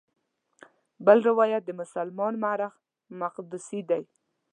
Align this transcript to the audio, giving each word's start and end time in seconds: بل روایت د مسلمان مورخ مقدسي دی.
بل 1.05 1.17
روایت 1.29 1.61
د 1.65 1.71
مسلمان 1.81 2.33
مورخ 2.43 2.73
مقدسي 3.21 3.81
دی. 3.89 4.03